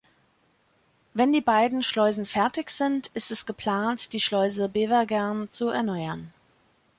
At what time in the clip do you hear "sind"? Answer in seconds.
2.71-3.11